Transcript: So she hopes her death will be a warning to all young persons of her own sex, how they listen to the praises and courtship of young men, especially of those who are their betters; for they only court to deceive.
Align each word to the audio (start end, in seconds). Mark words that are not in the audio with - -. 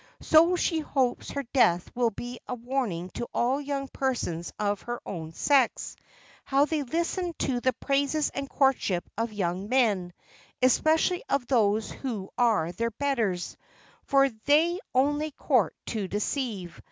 So 0.21 0.55
she 0.55 0.79
hopes 0.79 1.29
her 1.29 1.43
death 1.53 1.91
will 1.95 2.09
be 2.09 2.39
a 2.47 2.55
warning 2.55 3.11
to 3.11 3.27
all 3.35 3.61
young 3.61 3.87
persons 3.87 4.51
of 4.57 4.81
her 4.81 4.99
own 5.05 5.31
sex, 5.31 5.95
how 6.43 6.65
they 6.65 6.81
listen 6.81 7.35
to 7.37 7.59
the 7.61 7.73
praises 7.73 8.31
and 8.31 8.49
courtship 8.49 9.07
of 9.15 9.31
young 9.31 9.69
men, 9.69 10.11
especially 10.59 11.23
of 11.29 11.45
those 11.45 11.91
who 11.91 12.31
are 12.35 12.71
their 12.71 12.89
betters; 12.89 13.57
for 14.03 14.27
they 14.29 14.79
only 14.95 15.29
court 15.29 15.75
to 15.93 16.07
deceive. 16.07 16.79